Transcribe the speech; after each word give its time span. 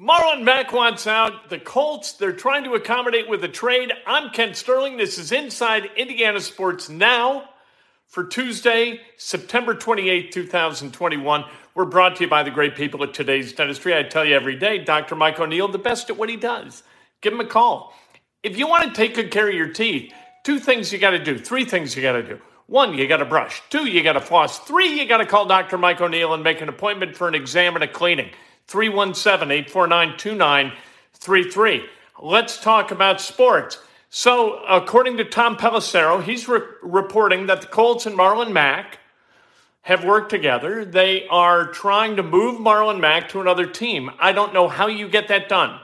Marlon 0.00 0.44
Mack 0.44 0.72
wants 0.72 1.06
out. 1.06 1.50
The 1.50 1.58
Colts, 1.58 2.14
they're 2.14 2.32
trying 2.32 2.64
to 2.64 2.72
accommodate 2.72 3.28
with 3.28 3.44
a 3.44 3.48
trade. 3.48 3.92
I'm 4.06 4.30
Ken 4.30 4.54
Sterling. 4.54 4.96
This 4.96 5.18
is 5.18 5.30
Inside 5.30 5.90
Indiana 5.94 6.40
Sports 6.40 6.88
Now 6.88 7.50
for 8.06 8.24
Tuesday, 8.24 9.02
September 9.18 9.74
28, 9.74 10.32
2021. 10.32 11.44
We're 11.74 11.84
brought 11.84 12.16
to 12.16 12.24
you 12.24 12.30
by 12.30 12.42
the 12.42 12.50
great 12.50 12.76
people 12.76 13.04
at 13.04 13.12
today's 13.12 13.52
dentistry. 13.52 13.94
I 13.94 14.02
tell 14.04 14.24
you 14.24 14.34
every 14.34 14.56
day, 14.56 14.78
Dr. 14.78 15.16
Mike 15.16 15.38
O'Neill, 15.38 15.68
the 15.68 15.76
best 15.76 16.08
at 16.08 16.16
what 16.16 16.30
he 16.30 16.36
does. 16.36 16.82
Give 17.20 17.34
him 17.34 17.40
a 17.40 17.46
call. 17.46 17.92
If 18.42 18.56
you 18.56 18.66
want 18.66 18.84
to 18.84 18.94
take 18.94 19.16
good 19.16 19.30
care 19.30 19.50
of 19.50 19.54
your 19.54 19.68
teeth, 19.68 20.14
two 20.44 20.58
things 20.58 20.90
you 20.94 20.98
got 20.98 21.10
to 21.10 21.22
do, 21.22 21.38
three 21.38 21.66
things 21.66 21.94
you 21.94 22.00
got 22.00 22.12
to 22.12 22.22
do. 22.22 22.40
One, 22.68 22.94
you 22.94 23.06
got 23.06 23.18
to 23.18 23.26
brush. 23.26 23.60
Two, 23.68 23.84
you 23.84 24.02
got 24.02 24.14
to 24.14 24.20
floss. 24.22 24.60
Three, 24.60 24.98
you 24.98 25.06
got 25.06 25.18
to 25.18 25.26
call 25.26 25.44
Dr. 25.44 25.76
Mike 25.76 26.00
O'Neill 26.00 26.32
and 26.32 26.42
make 26.42 26.62
an 26.62 26.70
appointment 26.70 27.16
for 27.16 27.28
an 27.28 27.34
exam 27.34 27.74
and 27.74 27.84
a 27.84 27.88
cleaning. 27.88 28.30
317 28.70 29.50
849 29.50 30.16
2933. 30.16 31.84
Let's 32.22 32.60
talk 32.60 32.92
about 32.92 33.20
sports. 33.20 33.80
So, 34.10 34.62
according 34.64 35.16
to 35.16 35.24
Tom 35.24 35.56
Pelissero, 35.56 36.22
he's 36.22 36.46
re- 36.46 36.60
reporting 36.80 37.46
that 37.46 37.62
the 37.62 37.66
Colts 37.66 38.06
and 38.06 38.16
Marlon 38.16 38.52
Mack 38.52 39.00
have 39.82 40.04
worked 40.04 40.30
together. 40.30 40.84
They 40.84 41.26
are 41.26 41.66
trying 41.72 42.14
to 42.14 42.22
move 42.22 42.60
Marlon 42.60 43.00
Mack 43.00 43.28
to 43.30 43.40
another 43.40 43.66
team. 43.66 44.08
I 44.20 44.30
don't 44.30 44.54
know 44.54 44.68
how 44.68 44.86
you 44.86 45.08
get 45.08 45.26
that 45.28 45.48
done. 45.48 45.80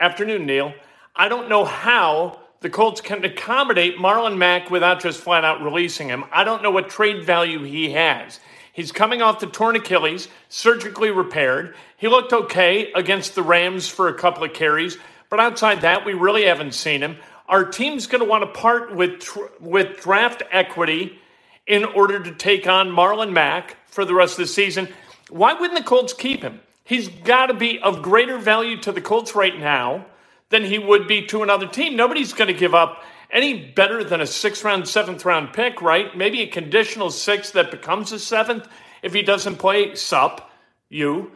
Afternoon, 0.00 0.46
Neil. 0.46 0.74
I 1.14 1.28
don't 1.28 1.48
know 1.48 1.64
how 1.64 2.40
the 2.60 2.70
Colts 2.70 3.00
can 3.00 3.24
accommodate 3.24 3.98
Marlon 3.98 4.36
Mack 4.36 4.68
without 4.68 5.00
just 5.00 5.20
flat 5.20 5.44
out 5.44 5.62
releasing 5.62 6.08
him. 6.08 6.24
I 6.32 6.42
don't 6.42 6.60
know 6.60 6.72
what 6.72 6.88
trade 6.88 7.24
value 7.24 7.62
he 7.62 7.92
has. 7.92 8.40
He's 8.74 8.90
coming 8.90 9.22
off 9.22 9.38
the 9.38 9.46
torn 9.46 9.76
Achilles, 9.76 10.26
surgically 10.48 11.12
repaired. 11.12 11.76
He 11.96 12.08
looked 12.08 12.32
okay 12.32 12.90
against 12.92 13.36
the 13.36 13.42
Rams 13.44 13.86
for 13.86 14.08
a 14.08 14.14
couple 14.14 14.42
of 14.42 14.52
carries, 14.52 14.98
but 15.30 15.38
outside 15.38 15.82
that, 15.82 16.04
we 16.04 16.12
really 16.12 16.46
haven't 16.46 16.74
seen 16.74 17.00
him. 17.00 17.16
Our 17.48 17.64
team's 17.64 18.08
going 18.08 18.22
to 18.22 18.28
want 18.28 18.42
to 18.42 18.60
part 18.60 18.92
with 18.92 19.28
with 19.60 20.00
draft 20.00 20.42
equity 20.50 21.20
in 21.68 21.84
order 21.84 22.20
to 22.20 22.34
take 22.34 22.66
on 22.66 22.88
Marlon 22.88 23.32
Mack 23.32 23.76
for 23.86 24.04
the 24.04 24.12
rest 24.12 24.32
of 24.32 24.38
the 24.38 24.52
season. 24.52 24.88
Why 25.30 25.52
wouldn't 25.52 25.78
the 25.78 25.84
Colts 25.84 26.12
keep 26.12 26.42
him? 26.42 26.60
He's 26.82 27.06
got 27.06 27.46
to 27.46 27.54
be 27.54 27.78
of 27.78 28.02
greater 28.02 28.38
value 28.38 28.76
to 28.78 28.90
the 28.90 29.00
Colts 29.00 29.36
right 29.36 29.56
now 29.56 30.06
than 30.48 30.64
he 30.64 30.80
would 30.80 31.06
be 31.06 31.26
to 31.26 31.44
another 31.44 31.68
team. 31.68 31.94
Nobody's 31.94 32.32
going 32.32 32.48
to 32.48 32.58
give 32.58 32.74
up 32.74 33.04
any 33.34 33.72
better 33.72 34.04
than 34.04 34.20
a 34.20 34.26
sixth 34.26 34.64
round, 34.64 34.88
seventh 34.88 35.24
round 35.24 35.52
pick, 35.52 35.82
right? 35.82 36.16
Maybe 36.16 36.40
a 36.42 36.46
conditional 36.46 37.10
sixth 37.10 37.52
that 37.54 37.72
becomes 37.72 38.12
a 38.12 38.18
seventh 38.18 38.68
if 39.02 39.12
he 39.12 39.22
doesn't 39.22 39.56
play 39.56 39.96
sup, 39.96 40.50
you. 40.88 41.32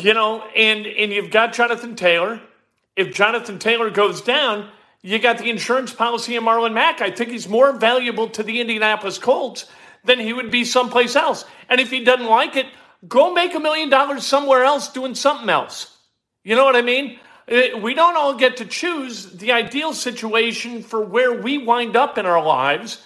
You 0.00 0.14
know, 0.14 0.42
and 0.56 0.86
and 0.86 1.12
you've 1.12 1.30
got 1.30 1.52
Jonathan 1.52 1.96
Taylor. 1.96 2.40
If 2.96 3.12
Jonathan 3.12 3.58
Taylor 3.58 3.90
goes 3.90 4.22
down, 4.22 4.70
you 5.02 5.18
got 5.18 5.38
the 5.38 5.50
insurance 5.50 5.92
policy 5.92 6.36
of 6.36 6.44
Marlon 6.44 6.72
Mack. 6.72 7.02
I 7.02 7.10
think 7.10 7.30
he's 7.30 7.48
more 7.48 7.72
valuable 7.72 8.28
to 8.30 8.42
the 8.42 8.60
Indianapolis 8.60 9.18
Colts 9.18 9.66
than 10.04 10.18
he 10.18 10.32
would 10.32 10.50
be 10.50 10.64
someplace 10.64 11.16
else. 11.16 11.44
And 11.68 11.80
if 11.80 11.90
he 11.90 12.04
doesn't 12.04 12.26
like 12.26 12.56
it, 12.56 12.66
go 13.08 13.34
make 13.34 13.54
a 13.54 13.60
million 13.60 13.90
dollars 13.90 14.24
somewhere 14.24 14.64
else 14.64 14.88
doing 14.88 15.14
something 15.14 15.48
else. 15.48 15.96
You 16.44 16.56
know 16.56 16.64
what 16.64 16.76
I 16.76 16.82
mean? 16.82 17.18
Uh, 17.52 17.76
we 17.76 17.92
don't 17.92 18.16
all 18.16 18.32
get 18.32 18.56
to 18.56 18.64
choose 18.64 19.26
the 19.26 19.52
ideal 19.52 19.92
situation 19.92 20.82
for 20.82 21.04
where 21.04 21.34
we 21.34 21.58
wind 21.58 21.96
up 21.96 22.16
in 22.16 22.24
our 22.24 22.42
lives. 22.42 23.02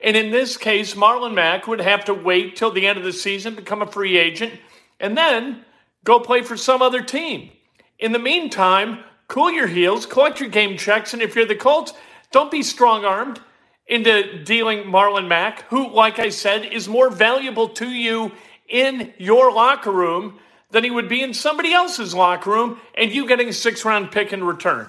And 0.00 0.16
in 0.16 0.30
this 0.30 0.56
case, 0.56 0.94
Marlon 0.94 1.34
Mack 1.34 1.66
would 1.66 1.80
have 1.80 2.04
to 2.04 2.14
wait 2.14 2.54
till 2.54 2.70
the 2.70 2.86
end 2.86 2.96
of 2.98 3.04
the 3.04 3.12
season, 3.12 3.56
become 3.56 3.82
a 3.82 3.86
free 3.86 4.16
agent, 4.16 4.52
and 5.00 5.18
then 5.18 5.64
go 6.04 6.20
play 6.20 6.42
for 6.42 6.56
some 6.56 6.80
other 6.80 7.02
team. 7.02 7.50
In 7.98 8.12
the 8.12 8.20
meantime, 8.20 9.00
cool 9.26 9.50
your 9.50 9.66
heels, 9.66 10.06
collect 10.06 10.38
your 10.38 10.48
game 10.48 10.76
checks, 10.76 11.12
and 11.12 11.20
if 11.20 11.34
you're 11.34 11.44
the 11.44 11.56
Colts, 11.56 11.92
don't 12.30 12.52
be 12.52 12.62
strong 12.62 13.04
armed 13.04 13.40
into 13.88 14.44
dealing 14.44 14.84
Marlon 14.84 15.26
Mack, 15.26 15.62
who, 15.70 15.92
like 15.92 16.20
I 16.20 16.28
said, 16.28 16.64
is 16.66 16.86
more 16.86 17.10
valuable 17.10 17.68
to 17.70 17.88
you 17.88 18.30
in 18.68 19.12
your 19.18 19.50
locker 19.50 19.90
room 19.90 20.38
than 20.70 20.84
he 20.84 20.90
would 20.90 21.08
be 21.08 21.22
in 21.22 21.34
somebody 21.34 21.72
else's 21.72 22.14
locker 22.14 22.50
room 22.50 22.80
and 22.94 23.12
you 23.12 23.26
getting 23.26 23.48
a 23.48 23.52
six 23.52 23.84
round 23.84 24.10
pick 24.10 24.32
in 24.32 24.44
return. 24.44 24.86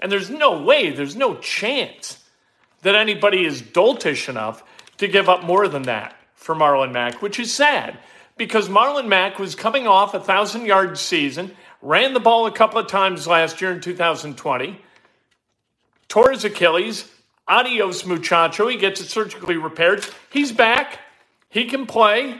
And 0.00 0.10
there's 0.10 0.30
no 0.30 0.62
way, 0.62 0.90
there's 0.90 1.16
no 1.16 1.36
chance 1.36 2.22
that 2.82 2.94
anybody 2.94 3.44
is 3.44 3.60
doltish 3.60 4.28
enough 4.28 4.62
to 4.98 5.08
give 5.08 5.28
up 5.28 5.42
more 5.42 5.68
than 5.68 5.82
that 5.82 6.16
for 6.34 6.54
Marlon 6.54 6.92
Mack, 6.92 7.20
which 7.20 7.38
is 7.38 7.52
sad 7.52 7.98
because 8.36 8.68
Marlon 8.68 9.08
Mack 9.08 9.38
was 9.38 9.54
coming 9.54 9.86
off 9.86 10.14
a 10.14 10.20
thousand 10.20 10.64
yard 10.64 10.96
season, 10.96 11.54
ran 11.82 12.14
the 12.14 12.20
ball 12.20 12.46
a 12.46 12.52
couple 12.52 12.78
of 12.78 12.86
times 12.86 13.26
last 13.26 13.60
year 13.60 13.72
in 13.72 13.80
2020, 13.80 14.80
tore 16.08 16.30
his 16.30 16.44
Achilles. 16.44 17.10
Adios, 17.46 18.04
muchacho. 18.04 18.68
He 18.68 18.76
gets 18.76 19.00
it 19.00 19.06
surgically 19.06 19.56
repaired. 19.56 20.04
He's 20.30 20.52
back. 20.52 20.98
He 21.48 21.64
can 21.64 21.86
play. 21.86 22.38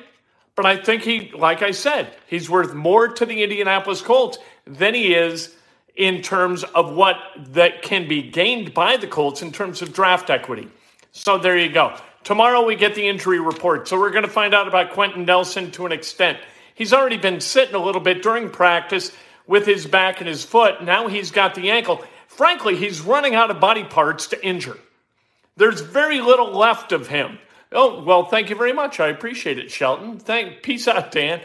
But 0.59 0.67
I 0.67 0.77
think 0.77 1.03
he, 1.03 1.31
like 1.31 1.63
I 1.63 1.71
said, 1.71 2.13
he's 2.27 2.51
worth 2.51 2.75
more 2.75 3.07
to 3.07 3.25
the 3.25 3.45
Indianapolis 3.45 4.03
Colts 4.03 4.39
than 4.67 4.93
he 4.93 5.15
is 5.15 5.55
in 5.95 6.21
terms 6.21 6.65
of 6.65 6.93
what 6.97 7.17
that 7.51 7.83
can 7.83 8.09
be 8.09 8.23
gained 8.23 8.75
by 8.75 8.97
the 8.97 9.07
Colts 9.07 9.41
in 9.41 9.53
terms 9.53 9.83
of 9.83 9.93
draft 9.93 10.31
equity. 10.31 10.67
So 11.13 11.39
there 11.39 11.57
you 11.57 11.69
go. 11.69 11.97
Tomorrow 12.25 12.67
we 12.67 12.75
get 12.75 12.97
the 12.97 13.07
injury 13.07 13.39
report. 13.39 13.87
So 13.87 14.01
we're 14.01 14.11
going 14.11 14.25
to 14.25 14.29
find 14.29 14.53
out 14.53 14.67
about 14.67 14.91
Quenton 14.91 15.25
Nelson 15.25 15.71
to 15.71 15.87
an 15.87 15.93
extent. 15.93 16.39
He's 16.75 16.93
already 16.93 17.19
been 17.19 17.41
sitting 17.41 17.77
a 17.77 17.85
little 17.85 18.01
bit 18.01 18.21
during 18.21 18.51
practice 18.51 19.17
with 19.47 19.65
his 19.65 19.87
back 19.87 20.19
and 20.19 20.27
his 20.27 20.45
foot. 20.45 20.83
Now 20.83 21.07
he's 21.07 21.31
got 21.31 21.55
the 21.55 21.71
ankle. 21.71 22.05
Frankly, 22.27 22.75
he's 22.75 23.01
running 23.01 23.37
out 23.37 23.53
of 23.53 23.61
body 23.61 23.85
parts 23.85 24.27
to 24.31 24.45
injure. 24.45 24.79
There's 25.57 25.83
very 25.83 26.21
little 26.21 26.51
left 26.51 26.91
of 26.91 27.07
him. 27.07 27.39
Oh, 27.73 28.03
well, 28.03 28.25
thank 28.25 28.51
you 28.51 28.57
very 28.57 28.73
much. 28.73 28.99
I 28.99 29.09
appreciate 29.09 29.59
it, 29.59 29.71
Shelton. 29.71 30.19
Thank 30.19 30.63
peace 30.63 30.89
out, 30.89 31.13
Dan. 31.13 31.41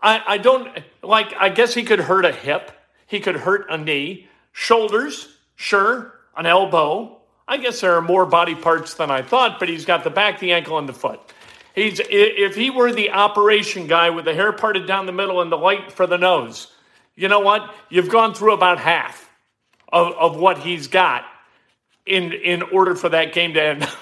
I, 0.00 0.22
I 0.26 0.38
don't 0.38 0.68
like 1.02 1.34
I 1.38 1.48
guess 1.48 1.74
he 1.74 1.82
could 1.82 2.00
hurt 2.00 2.24
a 2.24 2.32
hip, 2.32 2.70
he 3.06 3.20
could 3.20 3.36
hurt 3.36 3.66
a 3.70 3.78
knee, 3.78 4.28
shoulders, 4.52 5.28
sure, 5.56 6.14
an 6.36 6.46
elbow. 6.46 7.18
I 7.46 7.58
guess 7.58 7.80
there 7.80 7.94
are 7.94 8.02
more 8.02 8.24
body 8.24 8.54
parts 8.54 8.94
than 8.94 9.10
I 9.10 9.22
thought, 9.22 9.58
but 9.58 9.68
he's 9.68 9.84
got 9.84 10.04
the 10.04 10.10
back, 10.10 10.38
the 10.38 10.52
ankle, 10.52 10.78
and 10.78 10.88
the 10.88 10.94
foot. 10.94 11.20
He's 11.74 12.00
if 12.08 12.54
he 12.54 12.70
were 12.70 12.92
the 12.92 13.10
operation 13.10 13.86
guy 13.86 14.10
with 14.10 14.26
the 14.26 14.34
hair 14.34 14.52
parted 14.52 14.86
down 14.86 15.06
the 15.06 15.12
middle 15.12 15.40
and 15.40 15.50
the 15.50 15.56
light 15.56 15.90
for 15.90 16.06
the 16.06 16.18
nose, 16.18 16.72
you 17.16 17.28
know 17.28 17.40
what? 17.40 17.74
You've 17.90 18.08
gone 18.08 18.34
through 18.34 18.54
about 18.54 18.78
half 18.78 19.28
of, 19.92 20.12
of 20.14 20.36
what 20.36 20.58
he's 20.58 20.86
got 20.86 21.24
in 22.06 22.32
in 22.32 22.62
order 22.62 22.94
for 22.94 23.08
that 23.08 23.32
game 23.32 23.54
to 23.54 23.62
end. 23.62 23.88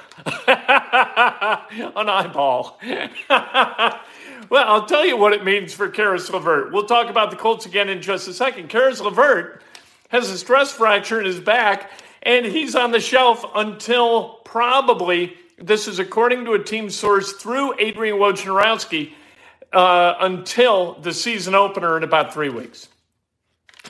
An 1.96 2.08
eyeball. 2.08 2.78
well, 3.28 4.68
I'll 4.68 4.86
tell 4.86 5.04
you 5.04 5.16
what 5.16 5.32
it 5.32 5.44
means 5.44 5.72
for 5.74 5.88
Caris 5.88 6.28
LeVert. 6.30 6.72
We'll 6.72 6.86
talk 6.86 7.08
about 7.08 7.30
the 7.30 7.36
Colts 7.36 7.66
again 7.66 7.88
in 7.88 8.02
just 8.02 8.28
a 8.28 8.34
second. 8.34 8.68
Caris 8.68 9.00
LeVert 9.00 9.62
has 10.08 10.30
a 10.30 10.38
stress 10.38 10.72
fracture 10.72 11.20
in 11.20 11.26
his 11.26 11.40
back, 11.40 11.90
and 12.22 12.46
he's 12.46 12.74
on 12.74 12.90
the 12.90 13.00
shelf 13.00 13.44
until 13.54 14.40
probably, 14.44 15.36
this 15.58 15.88
is 15.88 15.98
according 15.98 16.44
to 16.44 16.52
a 16.52 16.62
team 16.62 16.90
source 16.90 17.32
through 17.32 17.74
Adrian 17.78 18.16
Wojnarowski, 18.16 19.12
uh, 19.72 20.14
until 20.20 20.94
the 21.00 21.12
season 21.12 21.54
opener 21.54 21.96
in 21.96 22.02
about 22.02 22.32
three 22.34 22.50
weeks. 22.50 22.88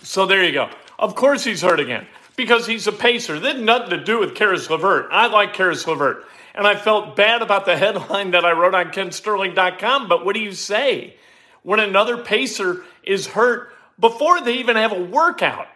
So 0.03 0.27
there 0.27 0.45
you 0.45 0.53
go. 0.53 0.71
Of 0.99 1.15
course 1.15 1.45
he's 1.45 1.61
hurt 1.61 1.81
again 1.81 2.07
because 2.37 2.67
he's 2.67 2.87
a 2.87 2.93
pacer. 2.93 3.39
That 3.39 3.57
had 3.57 3.65
nothing 3.65 3.91
to 3.91 4.05
do 4.05 4.19
with 4.19 4.35
Caris 4.35 4.71
LeVert. 4.71 5.09
I 5.11 5.27
like 5.27 5.53
Caris 5.55 5.87
LeVert. 5.87 6.25
And 6.55 6.67
I 6.67 6.77
felt 6.77 7.17
bad 7.17 7.43
about 7.43 7.65
the 7.65 7.77
headline 7.77 8.33
that 8.33 8.45
I 8.45 8.53
wrote 8.53 8.75
on 8.75 8.87
kensterling.com. 8.93 10.09
But 10.09 10.25
what 10.25 10.35
do 10.35 10.41
you 10.41 10.53
say 10.53 11.17
when 11.63 11.81
another 11.81 12.19
pacer 12.19 12.85
is 13.03 13.27
hurt 13.27 13.73
before 13.99 14.41
they 14.41 14.55
even 14.55 14.77
have 14.77 14.93
a 14.93 15.03
workout? 15.03 15.67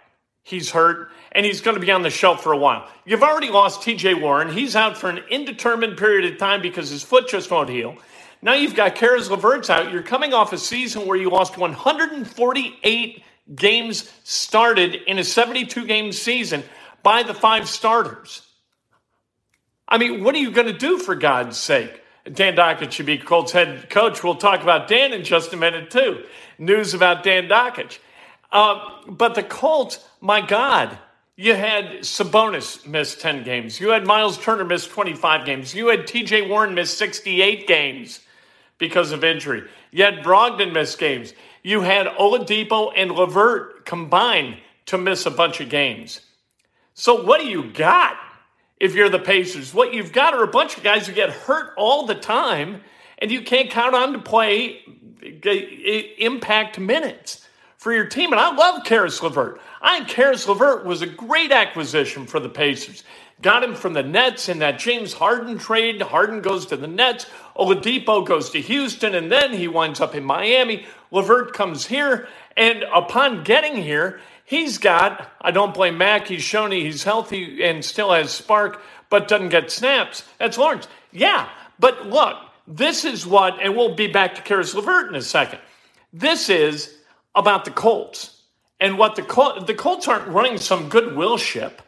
He's 0.42 0.70
hurt 0.70 1.10
and 1.32 1.44
he's 1.44 1.60
going 1.60 1.74
to 1.74 1.80
be 1.80 1.90
on 1.90 2.02
the 2.02 2.10
shelf 2.10 2.42
for 2.42 2.52
a 2.52 2.56
while. 2.56 2.88
You've 3.04 3.24
already 3.24 3.50
lost 3.50 3.80
TJ 3.80 4.20
Warren. 4.20 4.52
He's 4.52 4.76
out 4.76 4.96
for 4.96 5.10
an 5.10 5.18
indeterminate 5.28 5.98
period 5.98 6.32
of 6.32 6.38
time 6.38 6.62
because 6.62 6.90
his 6.90 7.02
foot 7.02 7.28
just 7.28 7.50
won't 7.50 7.68
heal. 7.68 7.96
Now 8.42 8.54
you've 8.54 8.76
got 8.76 8.94
Caris 8.94 9.28
LeVert's 9.28 9.70
out. 9.70 9.90
You're 9.90 10.02
coming 10.02 10.32
off 10.32 10.52
a 10.52 10.58
season 10.58 11.06
where 11.06 11.16
you 11.16 11.30
lost 11.30 11.58
148 11.58 13.24
games 13.54 14.10
started 14.22 14.94
in 14.94 15.18
a 15.18 15.24
72 15.24 15.84
game 15.84 16.12
season 16.12 16.62
by 17.02 17.24
the 17.24 17.34
five 17.34 17.68
starters. 17.68 18.45
I 19.88 19.98
mean, 19.98 20.24
what 20.24 20.34
are 20.34 20.38
you 20.38 20.50
going 20.50 20.66
to 20.66 20.72
do 20.72 20.98
for 20.98 21.14
God's 21.14 21.56
sake? 21.56 22.02
Dan 22.30 22.56
Dakich 22.56 22.90
should 22.90 23.06
be 23.06 23.18
Colts 23.18 23.52
head 23.52 23.88
coach. 23.88 24.24
We'll 24.24 24.34
talk 24.34 24.62
about 24.62 24.88
Dan 24.88 25.12
in 25.12 25.22
just 25.22 25.52
a 25.52 25.56
minute, 25.56 25.90
too. 25.90 26.24
News 26.58 26.92
about 26.92 27.22
Dan 27.22 27.48
Dakich. 27.48 27.98
Uh, 28.50 28.80
but 29.06 29.34
the 29.34 29.42
Colts, 29.42 30.04
my 30.20 30.40
God, 30.40 30.98
you 31.36 31.54
had 31.54 31.98
Sabonis 32.00 32.84
miss 32.86 33.14
10 33.14 33.44
games. 33.44 33.78
You 33.78 33.90
had 33.90 34.06
Myles 34.06 34.38
Turner 34.38 34.64
miss 34.64 34.86
25 34.86 35.46
games. 35.46 35.74
You 35.74 35.88
had 35.88 36.00
TJ 36.00 36.48
Warren 36.48 36.74
miss 36.74 36.96
68 36.96 37.66
games 37.68 38.20
because 38.78 39.12
of 39.12 39.22
injury. 39.22 39.64
You 39.92 40.04
had 40.04 40.24
Brogdon 40.24 40.72
miss 40.72 40.96
games. 40.96 41.32
You 41.62 41.82
had 41.82 42.06
Oladipo 42.06 42.92
and 42.96 43.12
LeVert 43.12 43.84
combined 43.84 44.56
to 44.86 44.98
miss 44.98 45.26
a 45.26 45.30
bunch 45.30 45.60
of 45.60 45.68
games. 45.68 46.20
So 46.94 47.22
what 47.22 47.40
do 47.40 47.46
you 47.46 47.70
got 47.70 48.16
if 48.78 48.94
you're 48.94 49.08
the 49.08 49.18
Pacers? 49.18 49.72
What 49.72 49.94
you've 49.94 50.12
got 50.12 50.34
are 50.34 50.42
a 50.42 50.48
bunch 50.48 50.76
of 50.76 50.82
guys 50.82 51.06
who 51.06 51.12
get 51.12 51.30
hurt 51.30 51.74
all 51.76 52.06
the 52.06 52.14
time, 52.14 52.82
and 53.18 53.30
you 53.30 53.42
can't 53.42 53.70
count 53.70 53.94
on 53.94 54.12
to 54.12 54.18
play 54.18 54.82
uh, 55.24 55.50
impact 56.18 56.78
minutes 56.78 57.46
for 57.76 57.92
your 57.92 58.06
team. 58.06 58.32
And 58.32 58.40
I 58.40 58.54
love 58.54 58.84
Caris 58.84 59.22
LeVert. 59.22 59.60
I 59.80 59.98
think 59.98 60.08
Caris 60.08 60.46
LeVert 60.48 60.84
was 60.84 61.02
a 61.02 61.06
great 61.06 61.52
acquisition 61.52 62.26
for 62.26 62.40
the 62.40 62.48
Pacers. 62.48 63.04
Got 63.42 63.62
him 63.62 63.74
from 63.74 63.92
the 63.92 64.02
Nets 64.02 64.48
in 64.48 64.60
that 64.60 64.78
James 64.78 65.12
Harden 65.12 65.58
trade. 65.58 66.00
Harden 66.00 66.40
goes 66.40 66.66
to 66.66 66.76
the 66.76 66.86
Nets. 66.86 67.26
Oladipo 67.54 68.26
goes 68.26 68.50
to 68.50 68.60
Houston, 68.60 69.14
and 69.14 69.30
then 69.30 69.52
he 69.52 69.68
winds 69.68 70.00
up 70.00 70.14
in 70.14 70.24
Miami. 70.24 70.86
LeVert 71.10 71.52
comes 71.52 71.86
here, 71.86 72.28
and 72.56 72.84
upon 72.94 73.44
getting 73.44 73.76
here, 73.76 74.20
he's 74.46 74.78
got, 74.78 75.30
I 75.40 75.50
don't 75.50 75.74
blame 75.74 75.98
Mack, 75.98 76.28
he's 76.28 76.42
shown 76.42 76.72
he's 76.72 77.04
healthy 77.04 77.62
and 77.62 77.84
still 77.84 78.12
has 78.12 78.30
spark, 78.30 78.80
but 79.10 79.28
doesn't 79.28 79.50
get 79.50 79.70
snaps. 79.70 80.24
That's 80.38 80.56
Lawrence. 80.56 80.88
Yeah, 81.12 81.48
but 81.78 82.06
look, 82.06 82.36
this 82.66 83.04
is 83.04 83.26
what, 83.26 83.60
and 83.62 83.76
we'll 83.76 83.94
be 83.94 84.06
back 84.06 84.36
to 84.36 84.42
Caris 84.42 84.74
LeVert 84.74 85.08
in 85.08 85.14
a 85.14 85.22
second. 85.22 85.58
This 86.12 86.48
is 86.48 86.96
about 87.34 87.64
the 87.66 87.70
Colts. 87.70 88.32
And 88.78 88.98
what 88.98 89.16
the 89.16 89.22
Colts, 89.22 89.66
the 89.66 89.74
Colts 89.74 90.08
aren't 90.08 90.28
running 90.28 90.58
some 90.58 90.88
goodwill 90.88 91.38
ship, 91.38 91.82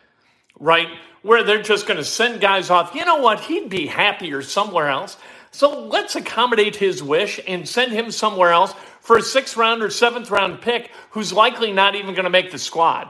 right? 0.58 0.88
where 1.22 1.42
they're 1.42 1.62
just 1.62 1.86
going 1.86 1.98
to 1.98 2.04
send 2.04 2.40
guys 2.40 2.70
off. 2.70 2.94
You 2.94 3.04
know 3.04 3.16
what? 3.16 3.40
He'd 3.40 3.68
be 3.68 3.86
happier 3.86 4.42
somewhere 4.42 4.88
else. 4.88 5.16
So 5.50 5.86
let's 5.86 6.16
accommodate 6.16 6.76
his 6.76 7.02
wish 7.02 7.40
and 7.46 7.68
send 7.68 7.92
him 7.92 8.10
somewhere 8.10 8.52
else 8.52 8.74
for 9.00 9.16
a 9.16 9.22
sixth 9.22 9.56
round 9.56 9.82
or 9.82 9.90
seventh 9.90 10.30
round 10.30 10.60
pick 10.60 10.90
who's 11.10 11.32
likely 11.32 11.72
not 11.72 11.94
even 11.94 12.14
going 12.14 12.24
to 12.24 12.30
make 12.30 12.50
the 12.50 12.58
squad. 12.58 13.08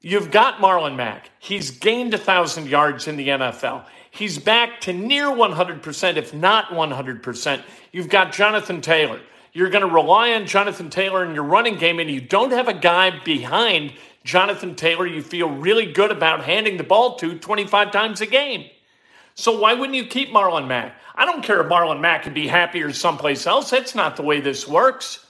You've 0.00 0.30
got 0.30 0.58
Marlon 0.58 0.96
Mack. 0.96 1.30
He's 1.38 1.70
gained 1.70 2.14
a 2.14 2.18
1,000 2.18 2.68
yards 2.68 3.08
in 3.08 3.16
the 3.16 3.28
NFL. 3.28 3.86
He's 4.10 4.38
back 4.38 4.80
to 4.82 4.92
near 4.92 5.26
100%, 5.26 6.16
if 6.16 6.32
not 6.32 6.66
100%. 6.68 7.62
You've 7.92 8.08
got 8.08 8.32
Jonathan 8.32 8.80
Taylor. 8.80 9.20
You're 9.52 9.70
going 9.70 9.86
to 9.86 9.92
rely 9.92 10.32
on 10.32 10.46
Jonathan 10.46 10.90
Taylor 10.90 11.24
in 11.24 11.34
your 11.34 11.44
running 11.44 11.76
game, 11.76 11.98
and 11.98 12.10
you 12.10 12.20
don't 12.20 12.52
have 12.52 12.68
a 12.68 12.74
guy 12.74 13.18
behind 13.24 13.94
Jonathan 14.22 14.74
Taylor 14.74 15.06
you 15.06 15.22
feel 15.22 15.48
really 15.48 15.92
good 15.92 16.10
about 16.10 16.44
handing 16.44 16.76
the 16.76 16.84
ball 16.84 17.16
to 17.16 17.38
25 17.38 17.92
times 17.92 18.20
a 18.20 18.26
game. 18.26 18.68
So 19.36 19.60
why 19.60 19.74
wouldn't 19.74 19.96
you 19.96 20.06
keep 20.06 20.30
Marlon 20.30 20.66
Mack? 20.66 20.98
I 21.14 21.26
don't 21.26 21.44
care 21.44 21.60
if 21.60 21.66
Marlon 21.68 22.00
Mack 22.00 22.22
could 22.22 22.34
be 22.34 22.48
happier 22.48 22.92
someplace 22.92 23.46
else. 23.46 23.70
That's 23.70 23.94
not 23.94 24.16
the 24.16 24.22
way 24.22 24.40
this 24.40 24.66
works. 24.66 25.24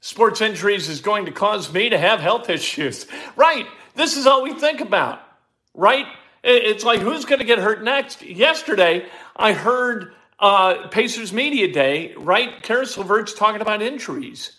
Sports 0.00 0.40
injuries 0.40 0.88
is 0.88 1.00
going 1.00 1.26
to 1.26 1.32
cause 1.32 1.72
me 1.72 1.88
to 1.88 1.98
have 1.98 2.20
health 2.20 2.50
issues. 2.50 3.06
Right. 3.36 3.66
This 3.94 4.16
is 4.16 4.26
all 4.26 4.42
we 4.42 4.54
think 4.54 4.80
about. 4.80 5.22
Right? 5.74 6.06
It's 6.42 6.84
like 6.84 7.00
who's 7.00 7.24
going 7.24 7.38
to 7.38 7.44
get 7.44 7.58
hurt 7.58 7.84
next? 7.84 8.22
Yesterday, 8.22 9.06
I 9.36 9.52
heard 9.52 10.12
uh, 10.40 10.88
Pacers 10.88 11.32
Media 11.32 11.70
Day, 11.72 12.14
right? 12.16 12.62
Caris 12.62 12.96
LeVert's 12.96 13.34
talking 13.34 13.60
about 13.60 13.82
injuries. 13.82 14.52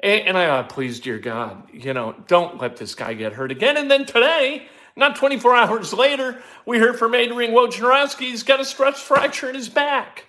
And 0.00 0.36
I 0.36 0.46
thought, 0.46 0.68
please, 0.68 1.00
dear 1.00 1.18
God, 1.18 1.66
you 1.72 1.94
know, 1.94 2.14
don't 2.26 2.60
let 2.60 2.76
this 2.76 2.94
guy 2.94 3.14
get 3.14 3.32
hurt 3.32 3.50
again. 3.50 3.78
And 3.78 3.90
then 3.90 4.04
today, 4.04 4.68
not 4.96 5.16
24 5.16 5.54
hours 5.54 5.92
later, 5.92 6.42
we 6.66 6.78
heard 6.78 6.98
from 6.98 7.14
Adrian 7.14 7.52
Wojnarowski 7.52 8.30
he's 8.30 8.42
got 8.42 8.60
a 8.60 8.64
stress 8.64 9.00
fracture 9.00 9.48
in 9.48 9.54
his 9.54 9.68
back. 9.68 10.26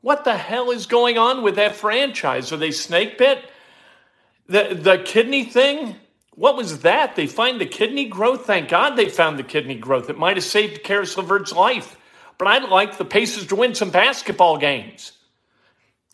What 0.00 0.24
the 0.24 0.36
hell 0.36 0.70
is 0.70 0.86
going 0.86 1.16
on 1.18 1.42
with 1.42 1.56
that 1.56 1.76
franchise? 1.76 2.52
Are 2.52 2.56
they 2.56 2.72
snake 2.72 3.18
bit? 3.18 3.44
The, 4.48 4.78
the 4.78 4.98
kidney 4.98 5.44
thing? 5.44 5.96
What 6.34 6.56
was 6.56 6.80
that? 6.80 7.14
They 7.14 7.26
find 7.26 7.60
the 7.60 7.66
kidney 7.66 8.06
growth? 8.06 8.46
Thank 8.46 8.68
God 8.68 8.96
they 8.96 9.08
found 9.08 9.38
the 9.38 9.44
kidney 9.44 9.76
growth. 9.76 10.10
It 10.10 10.18
might 10.18 10.36
have 10.36 10.44
saved 10.44 10.82
Caris 10.82 11.16
LeVert's 11.16 11.52
life. 11.52 11.96
But 12.38 12.48
I'd 12.48 12.68
like 12.68 12.98
the 12.98 13.04
Pacers 13.04 13.46
to 13.48 13.56
win 13.56 13.74
some 13.74 13.90
basketball 13.90 14.58
games. 14.58 15.12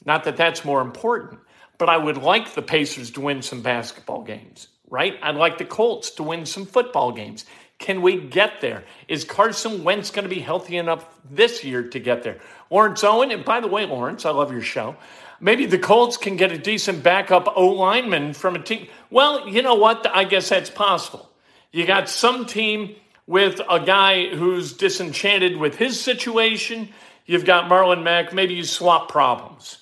Not 0.05 0.25
that 0.25 0.37
that's 0.37 0.65
more 0.65 0.83
important 0.83 1.41
but 1.79 1.89
I 1.89 1.97
would 1.97 2.19
like 2.19 2.55
the 2.55 2.63
Pacers 2.63 3.13
to 3.13 3.21
win 3.21 3.41
some 3.41 3.63
basketball 3.63 4.23
games, 4.23 4.69
right? 4.91 5.15
I'd 5.23 5.37
like 5.37 5.59
the 5.59 5.65
Colts 5.65 6.11
to 6.13 6.25
win 6.25 6.45
some 6.45 6.67
football 6.67 7.13
games. 7.13 7.47
Can 7.79 8.03
we 8.03 8.21
get 8.21 8.61
there? 8.61 8.85
Is 9.07 9.25
Carson 9.25 9.85
Wentz 9.85 10.11
going 10.11 10.25
to 10.25 10.35
be 10.35 10.41
healthy 10.41 10.77
enough 10.77 11.07
this 11.31 11.63
year 11.63 11.85
to 11.89 12.01
get 12.01 12.25
there? 12.25 12.39
Lawrence 12.71 13.05
Owen, 13.05 13.31
and 13.31 13.45
by 13.45 13.61
the 13.61 13.69
way, 13.69 13.87
Lawrence, 13.87 14.27
I 14.27 14.31
love 14.31 14.53
your 14.53 14.63
show. 14.63 14.97
Maybe 15.41 15.67
the 15.67 15.79
Colts 15.79 16.17
can 16.17 16.37
get 16.37 16.51
a 16.51 16.59
decent 16.59 17.05
backup 17.05 17.47
O 17.55 17.69
lineman 17.69 18.35
from 18.35 18.57
a 18.57 18.59
team. 18.59 18.89
Well, 19.11 19.49
you 19.49 19.63
know 19.63 19.77
what? 19.77 20.07
I 20.13 20.25
guess 20.25 20.49
that's 20.49 20.71
possible. 20.71 21.31
You 21.71 21.87
got 21.87 22.09
some 22.09 22.47
team 22.47 22.97
with 23.27 23.61
a 23.71 23.79
guy 23.79 24.35
who's 24.35 24.73
disenchanted 24.73 25.57
with 25.57 25.77
his 25.77 26.01
situation. 26.01 26.89
You've 27.27 27.45
got 27.45 27.71
Marlon 27.71 28.03
Mack. 28.03 28.33
Maybe 28.33 28.55
you 28.55 28.65
swap 28.65 29.09
problems. 29.11 29.79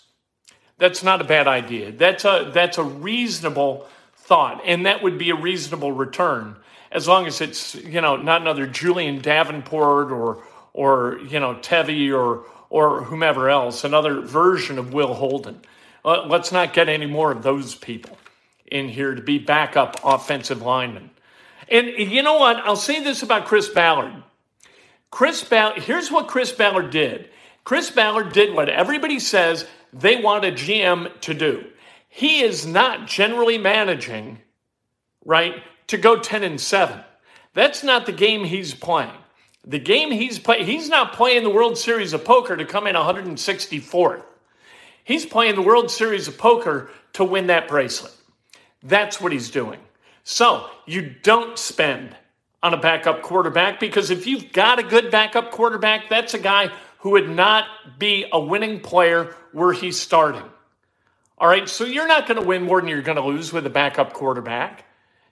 That's 0.78 1.02
not 1.02 1.22
a 1.22 1.24
bad 1.24 1.48
idea. 1.48 1.92
That's 1.92 2.26
a 2.26 2.50
that's 2.52 2.76
a 2.76 2.82
reasonable 2.82 3.86
thought, 4.26 4.60
and 4.64 4.86
that 4.86 5.02
would 5.02 5.18
be 5.18 5.30
a 5.30 5.36
reasonable 5.36 5.92
return 5.92 6.56
as 6.90 7.06
long 7.08 7.26
as 7.26 7.40
it's 7.40 7.74
you 7.74 8.00
know 8.00 8.16
not 8.16 8.40
another 8.40 8.66
Julie'n 8.66 9.20
Davenport 9.20 10.10
or 10.10 10.42
or 10.72 11.18
you 11.28 11.40
know 11.40 11.54
Tevi 11.54 12.12
or 12.12 12.44
or 12.68 13.04
whomever 13.04 13.48
else, 13.48 13.84
another 13.84 14.20
version 14.20 14.78
of 14.78 14.92
Will 14.92 15.14
Holden. 15.14 15.60
Let's 16.04 16.52
not 16.52 16.72
get 16.72 16.88
any 16.88 17.06
more 17.06 17.32
of 17.32 17.42
those 17.42 17.74
people 17.74 18.18
in 18.70 18.88
here 18.88 19.14
to 19.14 19.22
be 19.22 19.38
backup 19.38 20.00
offensive 20.04 20.62
linemen. 20.62 21.10
And 21.68 21.88
you 21.88 22.22
know 22.22 22.38
what? 22.38 22.56
I'll 22.58 22.76
say 22.76 23.02
this 23.02 23.22
about 23.22 23.46
Chris 23.46 23.68
Ballard. 23.68 24.22
Chris 25.10 25.42
Ballard, 25.42 25.82
here's 25.82 26.10
what 26.10 26.28
Chris 26.28 26.52
Ballard 26.52 26.90
did. 26.90 27.30
Chris 27.64 27.90
Ballard 27.90 28.32
did 28.32 28.54
what 28.54 28.68
everybody 28.68 29.18
says 29.18 29.66
they 29.92 30.20
want 30.20 30.44
a 30.44 30.52
GM 30.52 31.20
to 31.20 31.34
do. 31.34 31.64
He 32.16 32.40
is 32.40 32.64
not 32.64 33.06
generally 33.06 33.58
managing, 33.58 34.38
right, 35.22 35.62
to 35.88 35.98
go 35.98 36.18
10 36.18 36.44
and 36.44 36.58
7. 36.58 36.98
That's 37.52 37.84
not 37.84 38.06
the 38.06 38.12
game 38.12 38.44
he's 38.44 38.72
playing. 38.72 39.12
The 39.66 39.78
game 39.78 40.10
he's 40.10 40.38
playing, 40.38 40.64
he's 40.64 40.88
not 40.88 41.12
playing 41.12 41.44
the 41.44 41.50
World 41.50 41.76
Series 41.76 42.14
of 42.14 42.24
Poker 42.24 42.56
to 42.56 42.64
come 42.64 42.86
in 42.86 42.94
164th. 42.94 44.22
He's 45.04 45.26
playing 45.26 45.56
the 45.56 45.62
World 45.62 45.90
Series 45.90 46.26
of 46.26 46.38
Poker 46.38 46.88
to 47.12 47.22
win 47.22 47.48
that 47.48 47.68
bracelet. 47.68 48.14
That's 48.82 49.20
what 49.20 49.32
he's 49.32 49.50
doing. 49.50 49.80
So 50.24 50.70
you 50.86 51.14
don't 51.22 51.58
spend 51.58 52.16
on 52.62 52.72
a 52.72 52.78
backup 52.78 53.20
quarterback 53.20 53.78
because 53.78 54.08
if 54.08 54.26
you've 54.26 54.54
got 54.54 54.78
a 54.78 54.84
good 54.84 55.10
backup 55.10 55.50
quarterback, 55.50 56.08
that's 56.08 56.32
a 56.32 56.38
guy 56.38 56.70
who 57.00 57.10
would 57.10 57.28
not 57.28 57.66
be 57.98 58.24
a 58.32 58.40
winning 58.40 58.80
player 58.80 59.36
where 59.52 59.74
he's 59.74 60.00
starting. 60.00 60.50
All 61.38 61.48
right, 61.48 61.68
so 61.68 61.84
you're 61.84 62.08
not 62.08 62.26
going 62.26 62.40
to 62.40 62.46
win 62.46 62.62
more 62.62 62.80
than 62.80 62.88
you're 62.88 63.02
going 63.02 63.16
to 63.16 63.24
lose 63.24 63.52
with 63.52 63.66
a 63.66 63.70
backup 63.70 64.14
quarterback. 64.14 64.84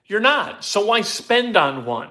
You're 0.05 0.19
not. 0.19 0.63
So 0.63 0.85
why 0.85 1.01
spend 1.01 1.57
on 1.57 1.85
one? 1.85 2.09